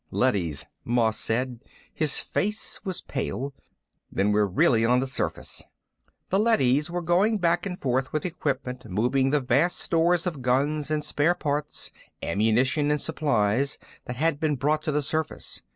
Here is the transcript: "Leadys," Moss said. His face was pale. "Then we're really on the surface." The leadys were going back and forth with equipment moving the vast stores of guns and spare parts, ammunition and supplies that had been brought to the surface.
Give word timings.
"Leadys," 0.09 0.65
Moss 0.83 1.15
said. 1.15 1.59
His 1.93 2.17
face 2.17 2.83
was 2.83 3.03
pale. 3.03 3.53
"Then 4.11 4.31
we're 4.31 4.47
really 4.47 4.83
on 4.83 4.99
the 4.99 5.05
surface." 5.05 5.61
The 6.29 6.39
leadys 6.39 6.89
were 6.89 7.03
going 7.03 7.37
back 7.37 7.67
and 7.67 7.79
forth 7.79 8.11
with 8.11 8.25
equipment 8.25 8.83
moving 8.85 9.29
the 9.29 9.39
vast 9.41 9.77
stores 9.77 10.25
of 10.25 10.41
guns 10.41 10.89
and 10.89 11.03
spare 11.03 11.35
parts, 11.35 11.91
ammunition 12.23 12.89
and 12.89 12.99
supplies 12.99 13.77
that 14.05 14.15
had 14.15 14.39
been 14.39 14.55
brought 14.55 14.81
to 14.85 14.91
the 14.91 15.03
surface. 15.03 15.61